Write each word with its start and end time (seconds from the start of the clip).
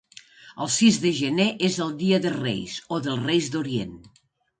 El 0.63 0.69
sis 0.75 0.95
de 1.03 1.09
gener 1.17 1.45
és 1.67 1.77
el 1.85 1.91
dia 1.99 2.19
de 2.23 2.31
Reis, 2.37 2.79
o 2.97 2.99
dels 3.09 3.21
Reis 3.27 3.51
d’Orient. 3.57 3.93